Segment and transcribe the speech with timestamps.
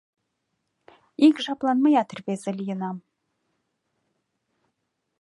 [1.27, 2.97] Ик жаплан мыят рвезе лийынам